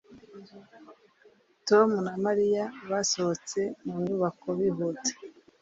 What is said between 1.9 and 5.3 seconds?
na Mariya basohotse mu nyubako bihuta